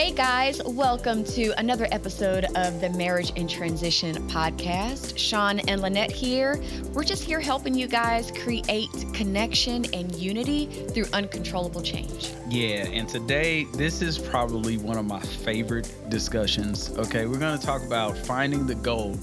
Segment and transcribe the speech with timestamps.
[0.00, 5.18] Hey guys, welcome to another episode of the Marriage in Transition podcast.
[5.18, 6.58] Sean and Lanette here.
[6.94, 12.30] We're just here helping you guys create connection and unity through uncontrollable change.
[12.48, 16.96] Yeah, and today this is probably one of my favorite discussions.
[16.96, 19.18] Okay, we're going to talk about finding the gold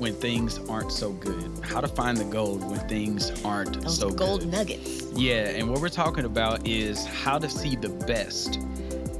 [0.00, 1.52] when things aren't so good.
[1.62, 4.48] How to find the gold when things aren't Those so gold good.
[4.50, 5.12] nuggets.
[5.12, 8.58] Yeah, and what we're talking about is how to see the best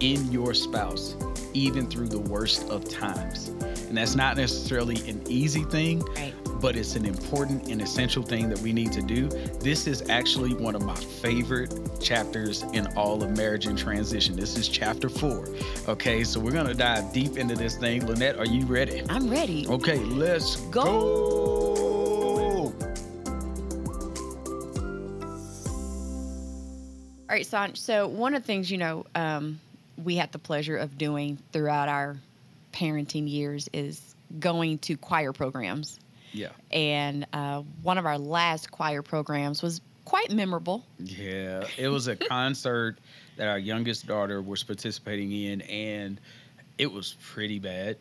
[0.02, 1.14] in your spouse,
[1.54, 3.48] even through the worst of times.
[3.88, 6.34] And that's not necessarily an easy thing, Right.
[6.60, 9.28] but it's an important and essential thing that we need to do.
[9.60, 14.34] This is actually one of my favorite chapters in all of marriage in transition.
[14.34, 15.48] This is chapter four.
[15.88, 18.02] Okay, so we're gonna dive deep into this thing.
[18.02, 19.02] Lanette, are you ready?
[19.08, 19.66] I'm ready.
[19.68, 20.82] Okay, let's Go.
[20.82, 22.72] go.
[27.28, 27.76] All right, Sanj.
[27.78, 29.58] So one of the things you know um,
[30.04, 32.16] we had the pleasure of doing throughout our
[32.72, 35.98] parenting years is going to choir programs.
[36.32, 36.48] Yeah.
[36.70, 40.84] And uh, one of our last choir programs was quite memorable.
[40.98, 42.98] Yeah, it was a concert
[43.36, 46.20] that our youngest daughter was participating in, and
[46.78, 47.98] it was pretty bad.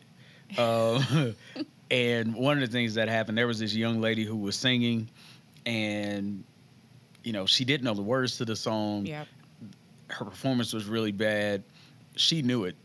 [0.58, 1.34] Um,
[1.90, 5.08] and one of the things that happened, there was this young lady who was singing,
[5.66, 6.44] and
[7.22, 9.06] you know she didn't know the words to the song.
[10.08, 11.62] Her performance was really bad.
[12.16, 12.76] She knew it,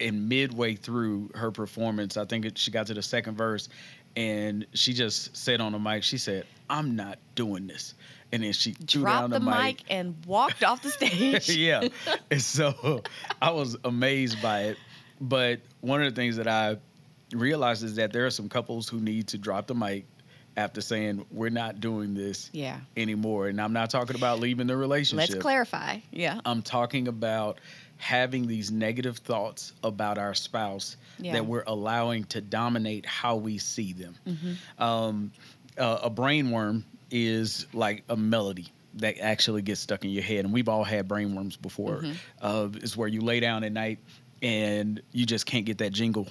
[0.00, 3.68] and midway through her performance, I think it, she got to the second verse,
[4.16, 7.94] and she just said on the mic, she said, "I'm not doing this."
[8.32, 11.48] And then she threw Dropped down the, mic and walked off the stage.
[11.56, 11.88] yeah.
[12.30, 13.02] And so
[13.40, 14.78] I was amazed by it.
[15.20, 16.76] But one of the things that I
[17.32, 20.06] realized is that there are some couples who need to drop the mic
[20.56, 22.80] after saying, we're not doing this Yeah.
[22.96, 23.46] anymore.
[23.48, 25.30] And I'm not talking about leaving the relationship.
[25.30, 26.00] Let's clarify.
[26.10, 26.40] Yeah.
[26.44, 27.58] I'm talking about
[27.98, 31.32] having these negative thoughts about our spouse Yeah.
[31.32, 34.14] that we're allowing to dominate how we see them.
[34.26, 34.56] Mhm.
[34.82, 35.32] Um,
[35.78, 40.52] uh, a brainworm is like a melody that actually gets stuck in your head, and
[40.52, 42.02] we've all had brainworms before.
[42.02, 42.16] Mhm.
[42.40, 43.98] Uh, it's where you lay down at night
[44.42, 46.28] and you just can't get that jingle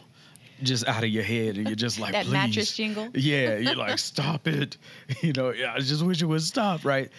[0.63, 2.31] just out of your head, and you're just like, that please.
[2.31, 3.09] mattress jingle.
[3.15, 4.77] Yeah, you're like, stop it.
[5.21, 7.09] You know, I just wish it would stop, right?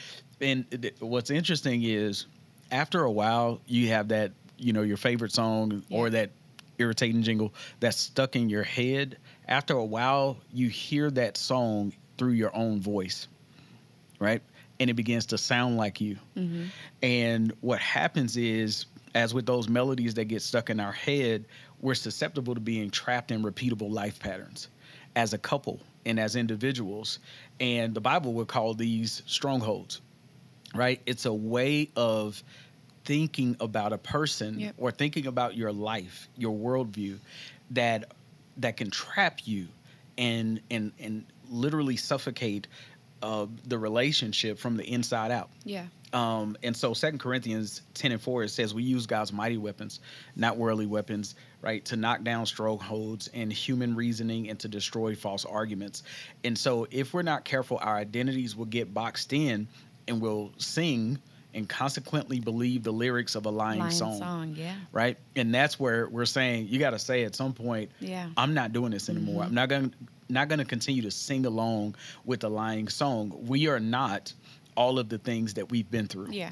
[0.41, 2.27] And th- what's interesting is
[2.71, 6.31] after a while, you have that, you know, your favorite song or that
[6.79, 9.19] irritating jingle that's stuck in your head.
[9.49, 13.29] After a while, you hear that song through your own voice,
[14.19, 14.43] right?
[14.79, 16.17] And it begins to sound like you.
[16.35, 16.65] hmm
[17.03, 21.47] And what happens is, as with those melodies that get stuck in our head,
[21.81, 24.69] we're susceptible to being trapped in repeatable life patterns
[25.15, 27.19] as a couple and as individuals.
[27.61, 30.01] And the Bible would call these strongholds,
[30.77, 31.01] right?
[31.07, 32.43] It's a way of
[33.05, 34.75] thinking about a person Yep.
[34.79, 37.19] or thinking about your life, your worldview,
[37.71, 38.13] that
[38.59, 39.69] that can trap you
[40.19, 42.67] and and and literally suffocate
[43.23, 45.51] uh, the relationship from the inside out.
[45.65, 45.87] Yeah.
[46.13, 50.01] Um, and so Second Corinthians 10 and 4, it says we use God's mighty weapons,
[50.37, 55.45] not worldly weapons, right, to knock down strongholds and human reasoning and to destroy false
[55.45, 56.03] arguments.
[56.45, 59.67] And so if we're not careful, our identities will get boxed in
[60.09, 61.19] and we'll sing
[61.55, 64.55] and consequently believe the lyrics of a lying, song, song.
[64.57, 64.75] Yeah.
[64.93, 65.17] Right.
[65.37, 68.29] And that's where we're saying you got to say at some point, Yeah.
[68.37, 69.43] I'm not doing this anymore.
[69.43, 69.47] Mhm.
[69.47, 69.97] I'm not going to
[70.29, 73.33] not going to continue to sing along with the lying song.
[73.47, 74.33] We are not
[74.77, 76.33] all of the things that we've been through.
[76.33, 76.51] Yeah.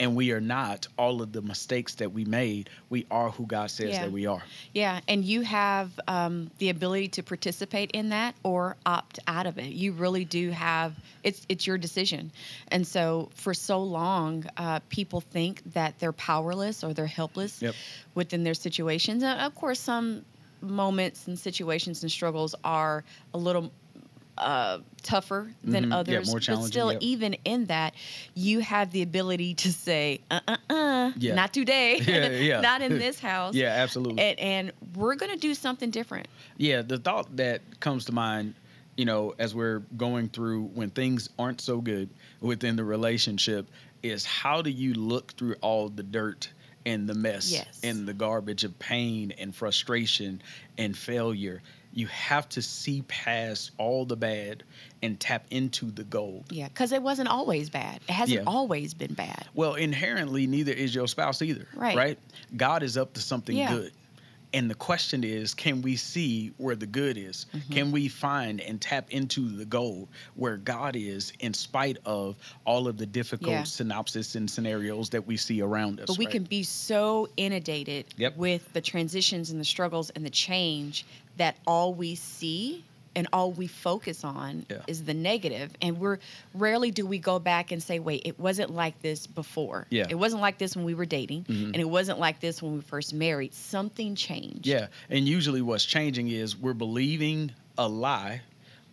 [0.00, 2.70] And we are not all of the mistakes that we made.
[2.88, 4.02] We are who God says Yeah.
[4.04, 4.42] that we are.
[4.72, 9.58] Yeah, and you have um, the ability to participate in that or opt out of
[9.58, 9.72] it.
[9.72, 10.94] You really do have
[11.24, 12.30] it's it's your decision.
[12.68, 17.74] And so for so long, uh, people think that they're powerless or they're helpless Yep.
[18.14, 19.22] within their situations.
[19.24, 20.24] And of course, some
[20.60, 23.04] moments and situations and struggles are
[23.34, 23.72] a little
[24.40, 25.90] uh, tougher than Mhm.
[25.90, 26.26] Yeah, others.
[26.28, 27.02] more but still, yep.
[27.02, 27.94] even in that,
[28.34, 31.34] you have the ability to say, uh uh uh, Yeah.
[31.34, 32.60] not today, Yeah, yeah.
[32.70, 34.22] not in this house Yeah, absolutely.
[34.22, 36.28] and, and we're going to do something different.
[36.56, 38.54] Yeah, the thought that comes to mind,
[38.96, 42.08] you know, as we're going through when things aren't so good
[42.40, 43.66] within the relationship
[44.02, 46.48] is how do you look through all the dirt
[46.86, 47.80] and the mess Yes.
[47.82, 50.40] and the garbage of pain and frustration
[50.78, 51.60] and failure?
[51.98, 54.62] You have to see past all the bad
[55.02, 56.44] and tap into the gold.
[56.48, 57.96] Yeah, because it wasn't always bad.
[58.08, 58.44] It hasn't Yeah.
[58.46, 59.46] always been bad.
[59.52, 61.66] Well, inherently, neither is your spouse either.
[61.74, 61.96] Right.
[61.96, 62.18] Right.
[62.56, 63.72] God is up to something Yeah.
[63.72, 63.92] good.
[64.54, 67.46] And the question is, can we see where the good is?
[67.54, 67.72] Mm-hmm.
[67.72, 72.88] Can we find and tap into the gold where God is in spite of all
[72.88, 73.62] of the difficult Yeah.
[73.64, 76.06] synopsis and scenarios that we see around us?
[76.06, 76.32] But we right?
[76.32, 78.36] can be so inundated Yep.
[78.36, 81.04] with the transitions and the struggles and the change
[81.36, 82.84] that all we see
[83.18, 84.76] and all we focus on Yeah.
[84.86, 85.18] is the.
[85.82, 86.18] And we're
[86.54, 89.88] rarely do we go back and say, wait, it wasn't like this before.
[89.90, 90.06] Yeah.
[90.08, 91.44] It wasn't like this when we were dating.
[91.44, 91.64] Mhm.
[91.66, 93.52] And it wasn't like this when we first married.
[93.54, 94.66] Something changed.
[94.68, 98.42] Yeah, and usually what's changing is we're believing a lie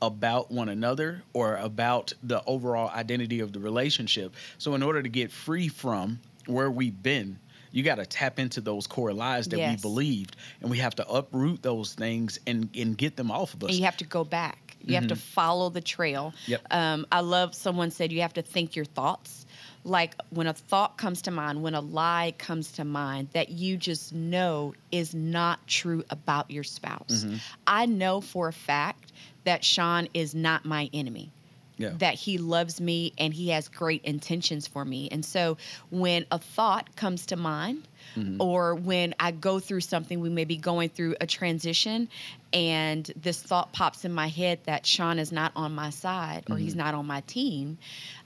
[0.01, 4.33] about one another or about the overall identity of the relationship.
[4.57, 7.37] So in order to get free from where we've been,
[7.75, 11.07] you got to tap into those core lies that we believed and we have to
[11.09, 13.69] uproot those things and and get them off of us.
[13.69, 14.77] And you have to go back.
[14.81, 16.33] You have to follow the trail.
[16.43, 16.51] Mm-hmm.
[16.51, 16.61] Yep.
[16.71, 19.45] Um, I love someone said you have to think your thoughts.
[19.83, 23.77] Like when a thought comes to mind, when a lie comes to mind that you
[23.77, 27.25] just know is not true about your spouse.
[27.25, 27.35] Mm-hmm.
[27.67, 29.11] I know for a fact
[29.43, 31.31] that Sean is not my enemy
[31.77, 31.91] yeah.
[31.97, 35.09] that he loves me and he has great intentions for me.
[35.11, 35.57] And so
[35.89, 38.39] when a thought comes to mind, Mm-hmm.
[38.39, 42.07] or when I go through something, we may be going through a transition,
[42.53, 46.53] and this thought pops in my head that Sean is not on my side or
[46.55, 46.63] Mm-hmm.
[46.63, 47.77] he's not on my team,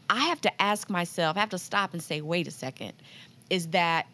[0.09, 2.91] I have to ask myself, I have to stop and say, wait a second,
[3.49, 4.05] is that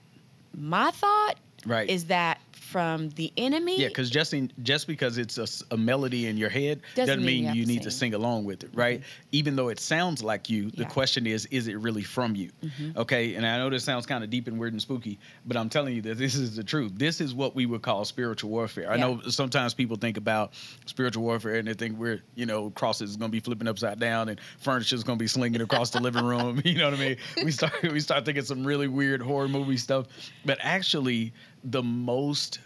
[0.56, 1.36] my thought?
[1.66, 1.90] Right.
[1.90, 2.35] Is that
[2.76, 3.80] from the enemy?
[3.80, 5.38] Yeah, because just in, just because it's
[5.72, 8.12] a melody in your head Doesn't doesn't, mean you mean you to need to sing.
[8.12, 9.00] sing along with it, right?
[9.00, 9.28] Mm-hmm.
[9.32, 10.90] Even though it sounds like you, the Yeah.
[10.90, 12.52] question is, is it really from you?
[12.62, 12.98] Mm-hmm.
[13.00, 15.70] Okay, and I know this sounds kind of deep and weird and spooky, but I'm
[15.70, 16.92] telling you that this is the truth.
[16.96, 18.92] This is what we would call spiritual warfare.
[18.92, 20.52] I know sometimes people think about
[20.86, 24.00] spiritual warfare and they think we're, you know, crosses is going to be flipping upside
[24.02, 26.62] down and furniture is going to be slinging across the living room.
[26.66, 27.18] You know what I mean?
[27.44, 30.08] We start we start thinking some really weird horror movie stuff,
[30.44, 31.32] but actually,
[31.66, 32.60] the most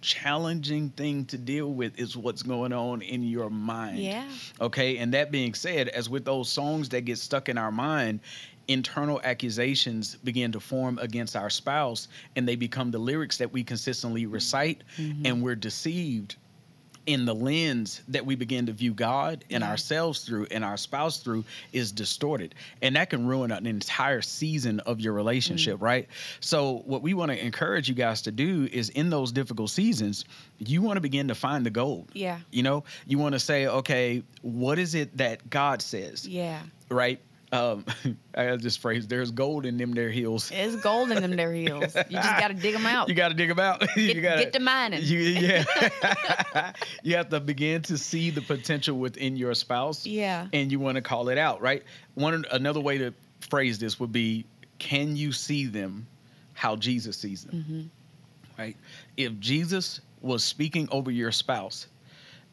[0.00, 3.98] challenging thing to deal with is what's going on in your mind.
[3.98, 4.28] Yeah.
[4.60, 4.98] Okay.
[4.98, 8.20] And that being said, as with those songs that get stuck in our mind,
[8.68, 13.62] internal accusations begin to form against our spouse and they become the lyrics that we
[13.64, 15.26] consistently recite mm-hmm.
[15.26, 16.36] and we're deceived
[17.06, 21.18] in the lens that we begin to view God and ourselves through and our spouse
[21.18, 22.54] through is distorted.
[22.82, 25.84] And that can ruin an entire season of your relationship, mm-hmm.
[25.84, 26.08] right?
[26.40, 30.24] So, what we want to encourage you guys to do is in those difficult seasons,
[30.58, 32.08] you want to begin to find the gold.
[32.12, 32.38] Yeah.
[32.50, 36.60] You know, you want to say, okay, what is it that God says, Yeah.
[36.90, 37.20] right?
[37.52, 37.84] Um,
[38.34, 41.94] I this phrase: "There's gold in them there hills." It's gold in them there heels.
[41.94, 43.08] You just got to dig them out.
[43.08, 43.82] You got to dig them out.
[43.96, 45.00] you Get- got get to mining.
[45.02, 46.72] You, yeah,
[47.02, 50.04] you have to begin to see the potential within your spouse.
[50.06, 50.48] Yeah.
[50.52, 51.82] and you want to call it out, right?
[52.14, 53.14] One another way to
[53.48, 54.44] phrase this would be:
[54.78, 56.06] Can you see them
[56.54, 57.56] how Jesus sees them?
[57.56, 58.60] Mm-hmm.
[58.60, 58.76] Right?
[59.16, 61.86] If Jesus was speaking over your spouse,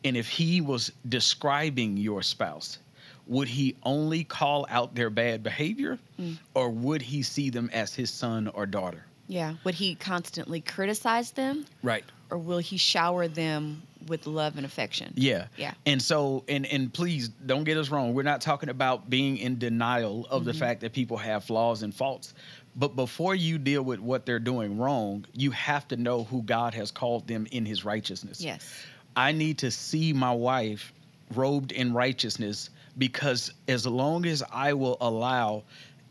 [0.03, 2.77] and if he was describing your spouse,
[3.27, 6.37] would he only call out their bad behavior, Mm.
[6.53, 9.05] or would he see them as his son or daughter?
[9.27, 9.55] Yeah.
[9.63, 12.03] Would he constantly criticize them Right.
[12.29, 15.13] or will he shower them with love and affection?
[15.15, 15.47] Yeah.
[15.57, 15.73] Yeah.
[15.85, 18.13] And so and and please don't get us wrong.
[18.13, 20.47] We're not talking about being in denial of Mm-hmm.
[20.47, 22.33] the fact that people have flaws and faults.
[22.75, 26.73] But before you deal with what they're doing wrong, you have to know who God
[26.73, 28.41] has called them in his righteousness.
[28.41, 28.67] Yes.
[29.15, 30.91] I need to see my wife
[31.33, 35.63] robed in righteousness because as long as I will allow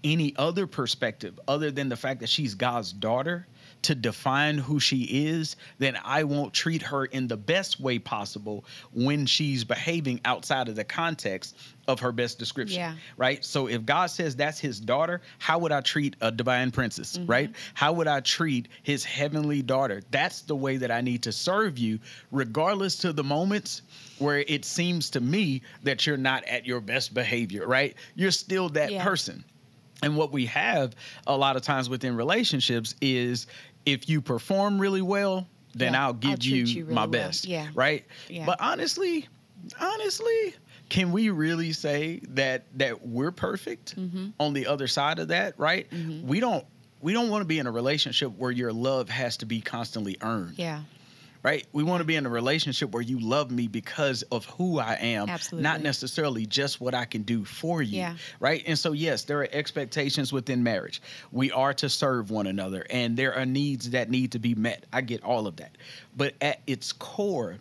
[0.04, 3.46] any other perspective other than the fact that she's God's daughter
[3.82, 8.64] to define who she is, then I won't treat her in the best way possible
[8.92, 11.56] when she's behaving outside of the context
[11.88, 12.78] of her best description.
[12.78, 12.94] Yeah.
[13.16, 13.44] Right?
[13.44, 17.30] So if God says that's his daughter, how would I treat a divine princess, mm-hmm.
[17.30, 17.50] right?
[17.74, 20.02] How would I treat his heavenly daughter?
[20.10, 21.98] That's the way that I need to serve you,
[22.30, 23.82] regardless to the moments
[24.18, 27.96] where it seems to me that you're not at your best behavior, right?
[28.14, 29.04] You're still that Yeah.
[29.04, 29.44] person.
[30.02, 30.96] And what we have
[31.28, 33.46] a lot of times within relationships is
[33.86, 37.08] if you perform really well, then Yeah, I'll I'll give you, you really my well.
[37.08, 37.46] best.
[37.46, 37.68] Yeah.
[37.74, 38.04] Right?
[38.28, 38.46] Yeah.
[38.46, 39.26] But honestly,
[39.80, 40.54] honestly,
[40.88, 44.28] can we really say that that we're perfect Mm-hmm.
[44.38, 45.88] on the other side of that, right?
[45.90, 46.22] Mhm.
[46.24, 46.64] We don't
[47.00, 50.16] we don't want to be in a relationship where your love has to be constantly
[50.20, 50.82] earned Yeah.
[51.42, 51.66] Right?
[51.72, 54.94] We want to be in a relationship where you love me because of who I
[54.94, 55.62] am, Absolutely.
[55.64, 58.16] not necessarily just what I can do for you, Yeah.
[58.40, 58.62] right?
[58.66, 61.02] And so, yes, there are expectations within marriage.
[61.32, 64.86] We are to serve one another, and there are needs that need to be met.
[64.92, 65.76] I get all of that,
[66.16, 67.58] but at its core.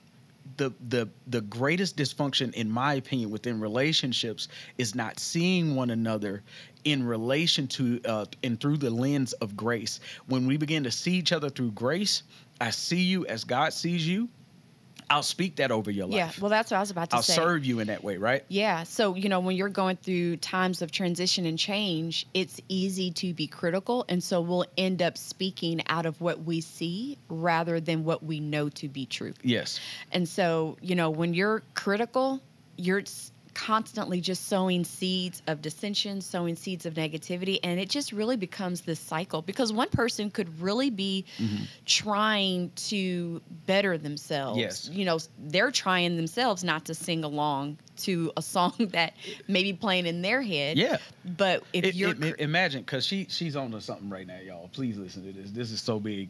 [0.58, 4.48] The, the the greatest dysfunction in my opinion within relationships
[4.78, 6.44] is not seeing one another
[6.84, 10.00] in relation to uh, and through the lens of grace.
[10.28, 12.24] When we begin to see each other through grace,
[12.60, 14.30] I see you as God sees you.
[15.10, 16.16] I'll speak that over your life.
[16.16, 16.32] Yeah.
[16.40, 17.34] Well, that's what I was about to say.
[17.34, 18.46] I'll serve you in that way, right?
[18.48, 18.84] Yeah.
[18.84, 23.34] So, you know, when you're going through times of transition and change, it's easy to
[23.34, 24.06] be critical.
[24.08, 28.40] And so we'll end up speaking out of what we see rather than what we
[28.40, 29.34] know to be true.
[29.44, 29.82] Yes.
[30.14, 32.40] And so, you know, when you're critical,
[32.78, 33.04] you're
[33.54, 38.82] constantly just sowing seeds of dissension, sowing seeds of negativity, and it just really becomes
[38.82, 41.64] this cycle because one person could really be Mm-hmm.
[41.86, 44.60] trying to better themselves.
[44.60, 44.90] Yes.
[44.92, 49.14] You know, they're trying themselves not to sing along to a song that
[49.48, 50.78] may be playing in their head.
[50.78, 50.98] Yeah.
[51.26, 54.70] But if It- you're it- imagine because she she's on to something right now, y'all.
[54.74, 55.52] Please listen to this.
[55.52, 56.30] This is so big.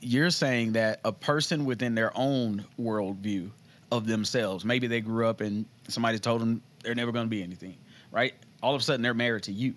[0.00, 3.50] You're saying that a person within their own worldview
[3.92, 7.42] of themselves, maybe they grew up and somebody told them they're never going to be
[7.42, 7.76] anything,
[8.10, 8.32] right?
[8.62, 9.74] All of a sudden they're married to you.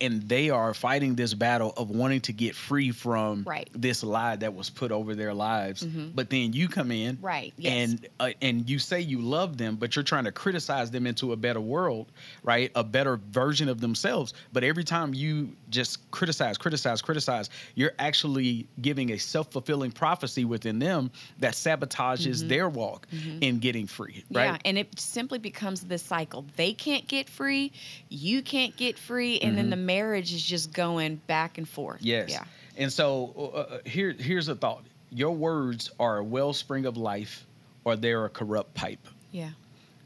[0.00, 3.68] And they are fighting this battle of wanting to get free from Right.
[3.74, 5.82] this lie that was put over their lives.
[5.84, 6.14] Mhm.
[6.14, 7.72] But then you come in, Right, yes.
[7.90, 11.32] And uh, and you say you love them, but you're trying to criticize them into
[11.32, 12.10] a better world,
[12.42, 12.70] right?
[12.74, 14.32] A better version of themselves.
[14.52, 20.44] But every time you just criticize, criticize, criticize, you're actually giving a self fulfilling prophecy
[20.44, 23.06] within them that sabotages their walk
[23.40, 24.44] in getting free, right?
[24.46, 26.46] Yeah, and it simply becomes this cycle.
[26.56, 27.72] They can't get free,
[28.08, 31.98] you can't get free, and then the marriage is just going back and forth.
[31.98, 32.06] Mm-hmm.
[32.06, 32.30] Yes.
[32.30, 32.44] Yeah.
[32.76, 34.84] And so uh, uh, here here's a thought.
[35.10, 37.46] Your words are a wellspring of life
[37.84, 39.04] or they're a corrupt pipe.
[39.32, 39.50] Yeah.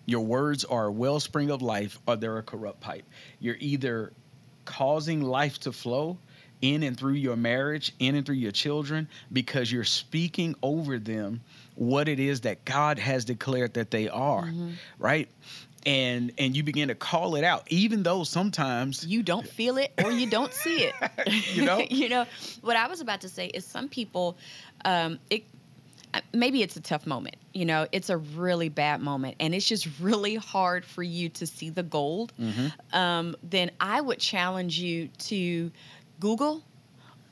[0.07, 3.05] Your words are a wellspring of life or they're a corrupt pipe.
[3.41, 4.12] You're either
[4.64, 6.19] causing life to flow
[6.62, 11.43] in and through your marriage, in and through your children, because you're speaking over them
[11.75, 14.49] what it is that God has declared that they are,
[14.99, 15.29] right?
[15.87, 19.93] And and you begin to call it out, even though sometimes You don't feel it
[20.03, 20.95] or you don't see it.
[21.55, 21.79] You know?
[21.91, 22.26] you know
[22.62, 24.37] what I was about to say is some people
[24.85, 25.45] um it
[26.12, 27.37] uh, maybe it's a tough moment.
[27.53, 31.47] You know, it's a really bad moment and it's just really hard for you to
[31.47, 32.33] see the gold.
[32.41, 32.97] Mm-hmm.
[32.97, 35.71] Um then I would challenge you to
[36.21, 36.62] Google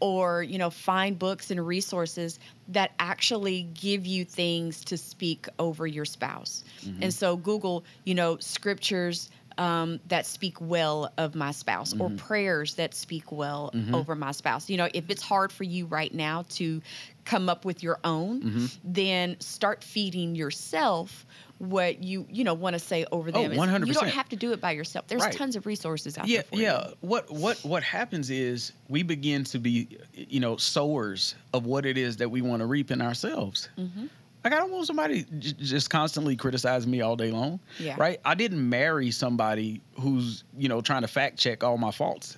[0.03, 5.87] or you know find books and resources that actually give you things to speak over
[5.87, 6.65] your spouse.
[6.85, 7.05] Mm-hmm.
[7.05, 12.17] And so google you know scriptures um, that speak well of my spouse or mm-hmm.
[12.17, 13.95] prayers that speak well mm-hmm.
[13.95, 14.69] over my spouse.
[14.69, 16.83] You know if it's hard for you right now to
[17.25, 21.25] come up with your own then start feeding yourself
[21.63, 24.37] what you you know want to say over Oh, them It's- you don't have to
[24.37, 25.07] do it by yourself.
[25.07, 25.33] There's Right.
[25.33, 26.87] tons of resources out yeah there for yeah.
[27.01, 31.97] What what what happens is we begin to be you know sowers of what it
[31.97, 33.69] is that we want to reap in ourselves.
[33.79, 34.09] Mhm.
[34.45, 37.95] like i don't want somebody j- just constantly criticizing me all day long Yeah.
[37.97, 38.19] right?
[38.25, 42.37] I didn't marry somebody who's you know trying to fact check all my faults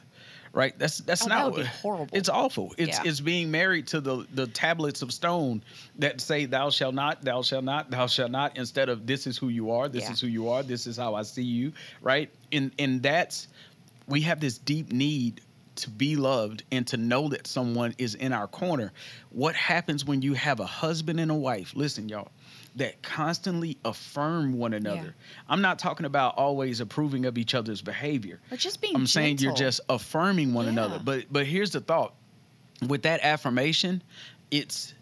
[0.55, 2.09] right that's that's Oh, not that would be horrible.
[2.13, 3.11] it's awful it's Yeah.
[3.11, 5.63] it's being married to the the tablets of stone
[5.99, 9.37] that say thou shall not thou shall not thou shall not instead of this is
[9.37, 10.13] who you are this Yeah.
[10.13, 13.49] is who you are this is how i see you right and and that's
[14.07, 15.41] we have this deep need
[15.77, 18.93] to be loved and to know that someone is in our corner
[19.31, 22.31] what happens when you have a husband and a wife listen y'all
[22.77, 25.15] that constantly affirm one another
[25.49, 29.39] i'm not talking about always approving of each other's behavior or just being I'm saying
[29.39, 31.01] you're just affirming one another.
[31.03, 32.15] But but here's the thought.
[32.89, 34.03] With that affirmation,
[34.51, 34.95] it's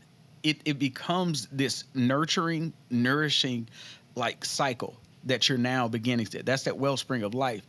[0.42, 3.68] it it becomes this nurturing, nourishing
[4.14, 6.42] like cycle that you're now beginning to.
[6.42, 7.62] That's that wellspring of life.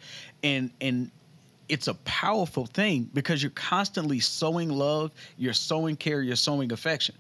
[0.44, 1.12] And and
[1.70, 7.16] it's a powerful thing because you're constantly sowing love, you're sowing care, you're sowing affection.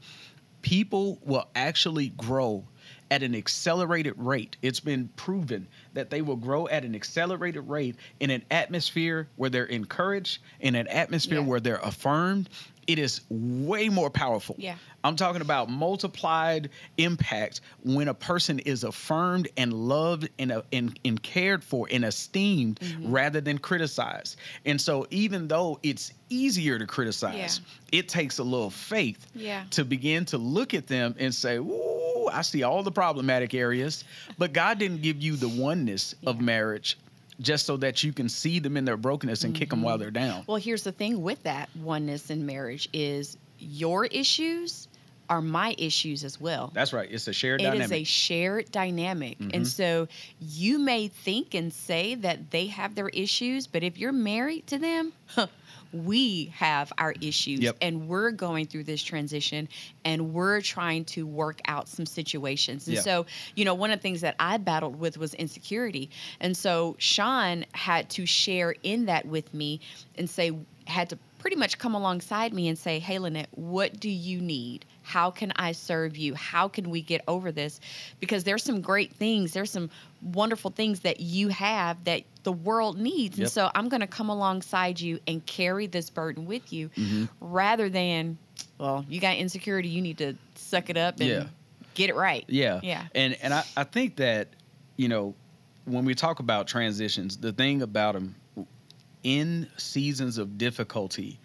[0.61, 2.63] People will actually grow
[3.11, 4.57] at an accelerated rate.
[4.61, 9.49] It's been proven that they will grow at an accelerated rate in an atmosphere where
[9.49, 11.45] they're encouraged, in an atmosphere Yeah.
[11.45, 12.49] where they're affirmed.
[12.87, 14.55] It is way more powerful.
[14.59, 14.75] Yeah.
[15.03, 20.97] I'm talking about multiplied impact when a person is affirmed and loved and, uh, and,
[21.05, 23.11] and cared for and esteemed Mm-hmm.
[23.11, 24.37] rather than criticized.
[24.65, 27.61] And so, even though it's easier to criticize,
[27.91, 29.63] it takes a little faith Yeah.
[29.71, 34.03] to begin to look at them and say, Ooh, I see all the problematic areas.
[34.37, 36.97] But God didn't give you the oneness of marriage
[37.39, 39.85] just so that you can see them in their brokenness and kick them Mm-hmm.
[39.85, 40.43] while they're down.
[40.47, 44.87] Well, here's the thing with that oneness in marriage is your issues
[45.29, 46.71] are my issues as well.
[46.73, 47.07] That's right.
[47.11, 47.85] It's a shared It dynamic.
[47.85, 49.39] is a shared dynamic.
[49.39, 49.67] And Mhm.
[49.67, 50.07] so
[50.39, 54.77] you may think and say that they have their issues, but if you're married to
[54.77, 55.13] them,
[55.91, 57.77] we have our issues Yep.
[57.81, 59.69] and we're going through this transition
[60.03, 62.87] and we're trying to work out some situations.
[62.87, 63.01] And Yeah.
[63.01, 63.25] so,
[63.55, 66.09] you know, one of the things that I battled with was insecurity.
[66.39, 69.79] And so Sean had to share in that with me
[70.17, 70.51] and say,
[70.87, 74.85] had to pretty much come alongside me and say, Hey, Lanette, what do you need?
[75.03, 76.33] How can I serve you?
[76.33, 77.79] How can we get over this?
[78.19, 79.89] Because there's some great things, there's some
[80.21, 83.37] wonderful things that you have that the world needs.
[83.37, 87.29] And so I'm going to come alongside you and carry this burden with you Mhm.
[87.41, 88.37] rather than,
[88.77, 91.43] well, you got insecurity, you need to suck it up and Yeah.
[91.93, 92.45] get it right.
[92.47, 92.79] Yeah.
[92.81, 93.05] Yeah.
[93.13, 94.47] And and I, I think that,
[94.97, 95.35] you know,
[95.85, 98.35] when we talk about transitions, the thing about them
[99.23, 101.39] in seasons of difficulty,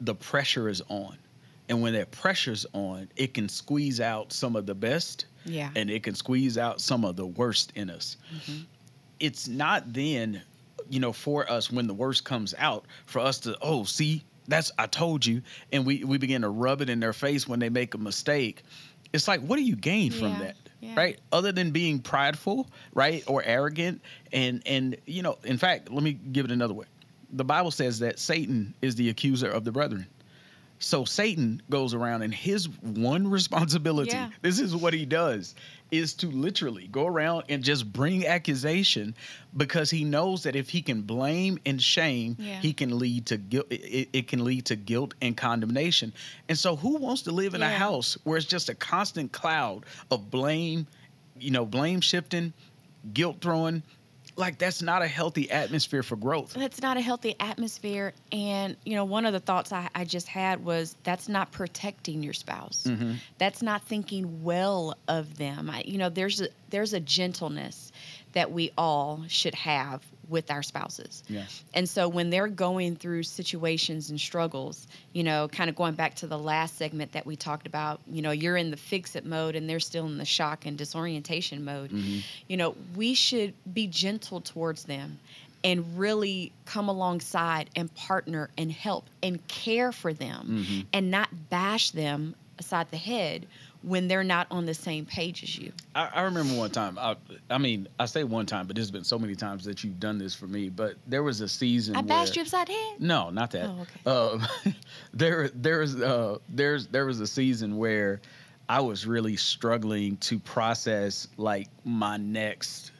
[0.00, 1.16] the pressure is on.
[1.68, 5.70] And when that pressure's on, it can squeeze out some of the best Yeah.
[5.74, 8.16] and it can squeeze out some of the worst in us.
[8.34, 8.64] Mhm.
[9.20, 10.42] It's not then,
[10.90, 14.70] you know, for us when the worst comes out, for us to, oh, see, that's
[14.78, 15.40] I told you,
[15.72, 18.62] and we we begin to rub it in their face when they make a mistake.
[19.14, 20.56] It's like, what do you gain from that?
[20.80, 20.94] yeah.
[20.96, 21.18] Right?
[21.32, 23.24] Other than being prideful, right?
[23.26, 24.02] Or arrogant.
[24.32, 26.84] And and you know, in fact, let me give it another way.
[27.32, 30.06] The Bible says that Satan is the accuser of the brethren.
[30.84, 34.28] So Satan goes around and his one responsibility, Yeah.
[34.42, 35.54] this is what he does,
[35.90, 39.14] is to literally go around and just bring accusation
[39.56, 42.60] because he knows that if he can blame and shame, Yeah.
[42.60, 46.12] he can lead to guilt it, it can lead to guilt and condemnation.
[46.50, 49.86] And so who wants to live in a house where it's just a constant cloud
[50.10, 50.86] of blame,
[51.40, 52.52] you know, blame shifting,
[53.14, 53.82] guilt throwing?
[54.36, 56.54] Like that's not a healthy atmosphere for growth.
[56.54, 58.12] That's not a healthy atmosphere.
[58.32, 62.22] And, you know, one of the thoughts I, I just had was that's not protecting
[62.22, 62.84] your spouse.
[62.86, 63.16] Mhm.
[63.38, 65.70] That's not thinking well of them.
[65.70, 67.92] I, you know, there's a, there's a gentleness
[68.32, 71.22] that we all should have with our spouses.
[71.28, 71.44] Yeah.
[71.72, 76.14] And so when they're going through situations and struggles, you know, kind of going back
[76.16, 79.24] to the last segment that we talked about, you know, you're in the fix it
[79.24, 81.90] mode and they're still in the shock and disorientation mode.
[81.90, 82.22] Mhm.
[82.48, 85.18] You know, we should be gentle towards them
[85.62, 90.86] and really come alongside and partner and help and care for them Mhm.
[90.92, 93.46] and not bash them aside the head
[93.82, 95.72] when they're not on the same page as you.
[95.94, 96.98] I, I remember one time.
[96.98, 97.16] I,
[97.50, 100.18] I mean, I say one time, but there's been so many times that you've done
[100.18, 100.70] this for me.
[100.70, 101.94] But there was a season.
[101.96, 103.00] I where, bashed you upside head.
[103.00, 103.68] No, not that.
[103.68, 104.40] Oh, okay.
[104.70, 104.74] Um,
[105.14, 108.20] there, there's, uh, there's, there was a season where
[108.68, 112.92] I was really struggling to process like my next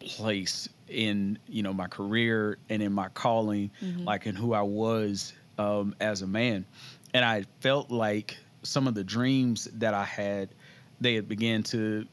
[0.00, 4.04] place in, you know, my career and in my calling, Mhm.
[4.06, 6.64] like in who I was um, as a man,
[7.12, 10.50] and I felt like some of the dreams that I had,
[11.00, 12.06] they had began to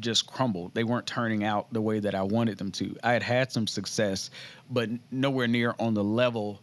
[0.00, 0.70] just crumble.
[0.74, 2.96] They weren't turning out the way that I wanted them to.
[3.02, 4.30] I had had some success,
[4.70, 6.60] but nowhere near on the level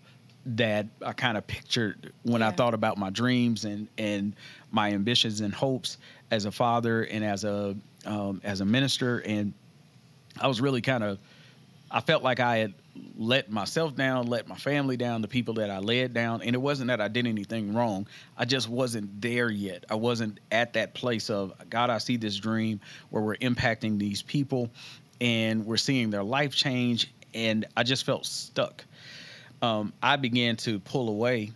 [0.47, 4.35] that I kind of pictured when I thought about my dreams and and
[4.71, 5.97] my ambitions and hopes
[6.29, 9.19] as a father and as a um, as a minister.
[9.19, 9.53] And
[10.39, 11.19] I was really kind of
[11.89, 12.73] I felt like I had
[13.17, 16.41] let myself down, let my family down, the people that I led down.
[16.41, 18.07] And it wasn't that I did anything wrong.
[18.37, 19.85] I just wasn't there yet.
[19.89, 22.79] I wasn't at that place of, God, I see this dream
[23.09, 24.69] where we're impacting these people
[25.21, 27.13] and we're seeing their life change.
[27.33, 28.83] And I just felt stuck.
[29.61, 31.51] Um, I began to pull away,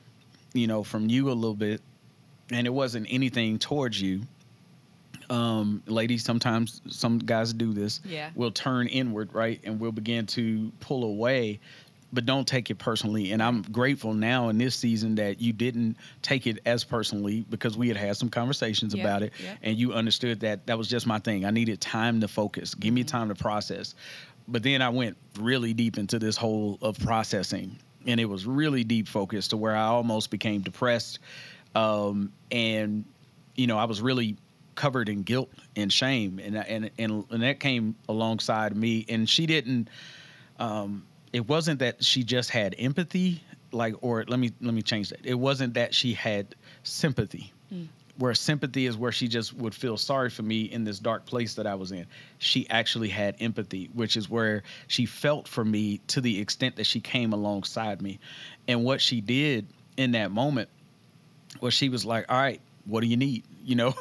[0.54, 1.82] you know, from you a little bit.
[2.52, 4.22] And it wasn't anything towards you.
[5.30, 8.32] Um, ladies, sometimes some guys do this Yeah.
[8.36, 9.60] we'll turn inward, right?
[9.64, 11.60] And we'll begin to pull away,
[12.12, 13.32] but don't take it personally.
[13.32, 17.78] And I'm grateful now in this season that you didn't take it as personally because
[17.78, 21.20] we had had some conversations about it and you understood that that was just my
[21.20, 21.46] thing.
[21.46, 23.08] I needed time to focus, give me Mhm.
[23.08, 23.94] time to process.
[24.48, 28.84] But then I went really deep into this whole of processing and it was really
[28.84, 31.20] deep focused to where I almost became depressed.
[31.76, 33.06] Um, and,
[33.56, 34.36] you know, I was really
[34.80, 36.40] covered in guilt and shame.
[36.40, 39.06] And and and, and that came alongside me.
[39.10, 39.90] And she didn't
[40.58, 45.10] um it wasn't that she just had empathy like or let me let me change
[45.10, 45.20] that.
[45.26, 47.88] It wasn't that she had sympathy Mm.
[48.18, 51.54] where sympathy is where she just would feel sorry for me in this dark place
[51.54, 52.08] that I was in.
[52.40, 56.86] She actually had empathy which is where she felt for me to the extent that
[56.86, 58.18] she came alongside me.
[58.68, 60.70] And what she did in that moment
[61.62, 63.94] was she was like all right what do you need you know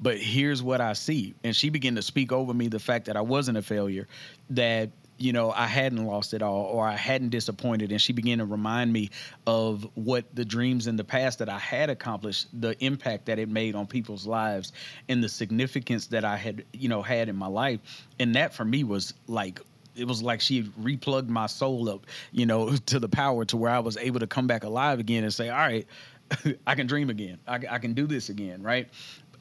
[0.00, 3.16] but here's what i see and she began to speak over me the fact that
[3.16, 4.06] i wasn't a failure
[4.48, 7.92] that you know, I hadn't lost it all or I hadn't disappointed.
[7.92, 9.10] And she began to remind me
[9.46, 13.50] of what the dreams in the past that I had accomplished, the impact that it
[13.50, 14.72] made on people's lives,
[15.10, 17.80] and the significance that I had, you know, had in my life.
[18.18, 19.60] And that for me was like,
[19.94, 23.70] it was like she replugged my soul up, you know, to the power to where
[23.70, 25.86] I was able to come back alive again and say, all right,
[26.66, 27.38] I can dream again.
[27.46, 28.88] I, I can do this again, right?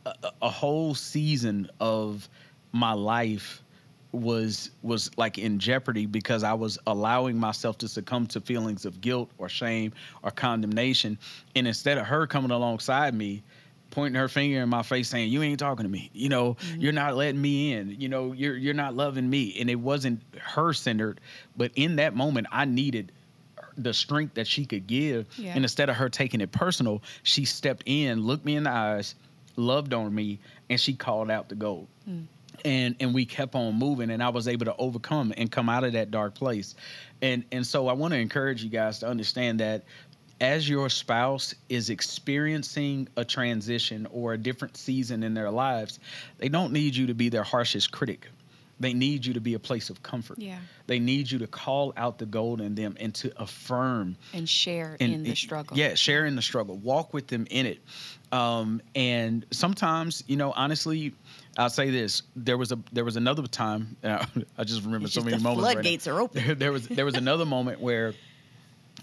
[0.06, 2.28] A, a whole season of
[2.71, 3.62] my life
[4.12, 9.02] was was like in jeopardy because I was allowing myself to succumb to feelings of
[9.02, 11.19] guilt or shame or condemnation
[11.56, 13.43] and instead of her coming alongside me
[13.91, 16.82] pointing her finger in my face saying you ain't talking to me you know mm-hmm.
[16.82, 20.19] you're not letting me in you know you're you're not loving me and it wasn't
[20.39, 21.21] her centered
[21.56, 23.12] but in that moment I needed
[23.77, 25.53] the strength that she could give yeah.
[25.53, 29.15] and instead of her taking it personal she stepped in looked me in the eyes
[29.55, 31.88] loved on me and she called out the gold.
[32.10, 32.25] Mm
[32.65, 35.84] and and we kept on moving and i was able to overcome and come out
[35.84, 36.75] of that dark place.
[37.21, 39.84] And and so i want to encourage you guys to understand that
[40.41, 45.99] as your spouse is experiencing a transition or a different season in their lives
[46.38, 48.27] they don't need you to be their harshest critic
[48.80, 50.39] they need you to be a place of comfort.
[50.39, 50.58] Yeah.
[50.88, 54.96] They need you to call out the gold in them and to affirm and share
[55.00, 55.78] and, in the struggle.
[55.78, 56.78] Yeah, share in the struggle.
[56.78, 57.80] Walk with them in it.
[58.32, 61.13] Um, and sometimes, you know, honestly,
[61.58, 63.98] I'll say this: there was a there was another time.
[64.04, 64.26] Uh,
[64.58, 65.72] I just remember it's so just many the moments.
[65.72, 66.58] Floodgates right are open.
[66.60, 68.13] there was there was another moment where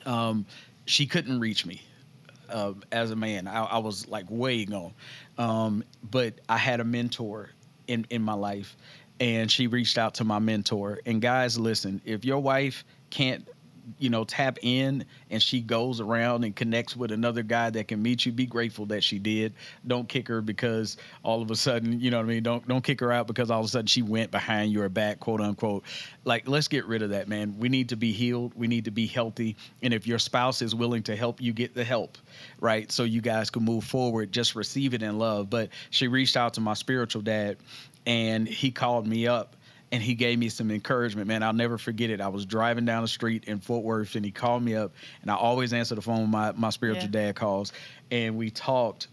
[0.05, 0.47] um,
[0.87, 1.83] she couldn't reach me.
[2.49, 4.93] Uh, as a man, I, I, was like way gone,
[5.37, 7.51] um, but I had a mentor
[7.89, 8.77] in in my life,
[9.21, 11.01] and she reached out to my mentor.
[11.07, 13.49] And guys, listen, if your wife can't
[13.99, 18.03] you know tap in and she goes around and connects with another guy that can
[18.03, 19.55] meet you be grateful that she did.
[19.87, 22.43] Don't kick her because all of a sudden you know what i mean?
[22.43, 25.21] Don't don't kick her out because all of a sudden she went behind your back
[25.21, 25.85] quote unquote.
[26.25, 27.59] Like let's get rid of that man.
[27.59, 28.53] We need to be healed.
[28.57, 29.57] We need to be healthy.
[29.83, 32.19] And if your spouse is willing to help you get the help
[32.61, 32.91] right?
[32.91, 34.33] So you guys can move forward.
[34.33, 35.51] Just receive it in love.
[35.51, 37.59] But she reached out to my spiritual dad
[38.07, 39.57] and he called me up
[39.93, 41.29] and he gave me some encouragement.
[41.29, 42.21] Man, I'll never forget it.
[42.21, 44.93] I was driving down the street in Fort Worth and he called me up
[45.23, 47.27] and I always answer the phone when my, my spiritual yeah.
[47.27, 47.73] dad calls.
[48.11, 49.09] And we talked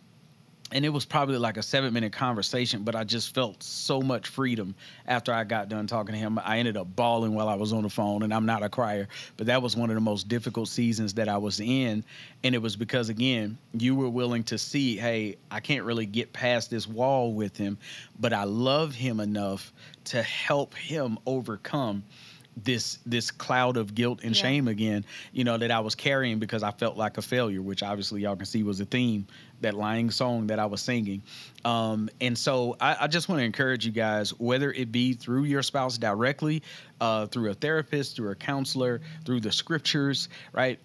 [0.73, 4.27] and it was probably like a seven minute conversation, but I just felt so much
[4.27, 4.73] freedom
[5.07, 6.39] after I got done talking to him.
[6.43, 9.07] I ended up bawling while I was on the phone, and I'm not a crier,
[9.37, 12.03] but that was one of the most difficult seasons that I was in.
[12.43, 16.33] And it was because, again, you were willing to see, hey, I can't really get
[16.33, 17.77] past this wall with him,
[18.19, 19.71] but I love him enough
[20.05, 22.03] to help him overcome
[22.55, 24.41] this this cloud of guilt and yeah.
[24.41, 27.81] shame again you know that i was carrying because i felt like a failure which
[27.81, 29.25] obviously y'all can see was a theme
[29.61, 31.21] that lying song that i was singing
[31.65, 35.45] um, and so I, I just want to encourage you guys whether it be through
[35.45, 36.61] your spouse directly
[37.01, 40.79] uh, through a therapist through a counselor through the scriptures right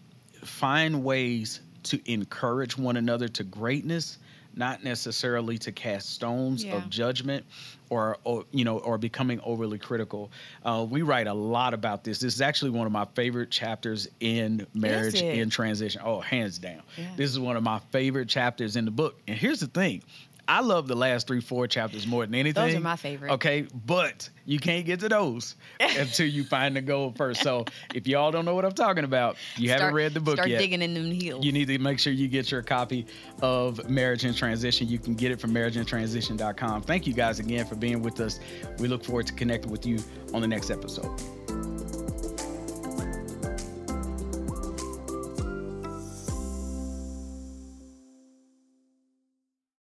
[0.44, 4.18] find ways to encourage one another to greatness
[4.58, 6.76] not necessarily to cast stones yeah.
[6.76, 7.44] of judgment
[7.90, 10.30] or, or, you know or becoming overly critical.
[10.64, 12.18] Uh, we write a lot about this.
[12.18, 16.02] This is actually one of my favorite chapters in marriage in transition.
[16.04, 16.82] Oh hands down.
[16.96, 17.06] Yeah.
[17.16, 19.20] this is one of my favorite chapters in the book.
[19.26, 20.02] And here's the thing
[20.48, 22.64] I love the last three, four chapters more than anything.
[22.64, 23.32] Those are my favorite.
[23.32, 27.42] Okay, but you can't get to those until you find the gold first.
[27.42, 30.36] So if y'all don't know what I'm talking about, you start, haven't read the book
[30.36, 30.56] start yet.
[30.56, 31.44] Start digging in them heels.
[31.44, 33.06] You need to make sure you get your copy
[33.42, 34.88] of Marriage in Transition.
[34.88, 36.82] You can get it from marriageintransition.com.
[36.82, 38.40] Thank you guys again for being with us.
[38.78, 39.98] We look forward to connecting with you
[40.32, 41.37] on the next episode.